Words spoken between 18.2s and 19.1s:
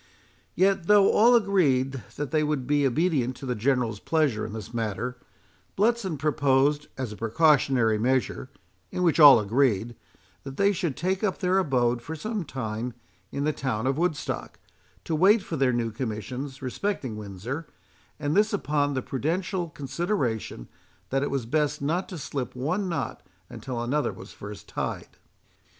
this upon the